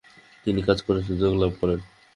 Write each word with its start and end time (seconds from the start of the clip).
তিনি 0.45 0.61
কাজ 0.67 0.79
করার 0.85 1.03
সুযোগ 1.03 1.31
লাভ 1.41 1.51
করেন। 1.61 1.79